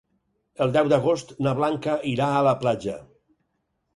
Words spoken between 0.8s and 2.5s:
d'agost na Blanca irà a